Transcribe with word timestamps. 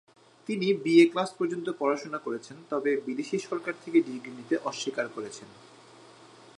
তিনি 0.49 0.67
BA 0.83 1.05
class 1.11 1.29
পর্যন্ত 1.39 1.67
পড়াশোনা 1.79 2.19
করেছেন 2.25 2.57
তবে 2.69 2.91
বিদেশী 3.07 3.37
সরকার 3.39 3.73
থেকে 3.83 3.99
ডিগ্রি 4.01 4.31
নিতে 4.37 4.55
অস্বীকার 4.69 5.05
করেছেন। 5.15 5.49